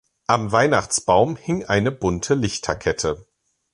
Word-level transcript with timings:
Am 0.25 0.51
Weihnachtsbaum 0.51 1.35
hing 1.35 1.65
eine 1.65 1.91
bunte 1.91 2.33
Lichterkette. 2.33 3.27